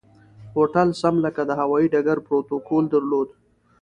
هوټل 0.53 0.89
سم 1.01 1.15
لکه 1.25 1.41
د 1.45 1.51
هوایي 1.61 1.87
ډګر 1.93 2.17
پروتوکول 2.27 2.83
درلود. 2.93 3.29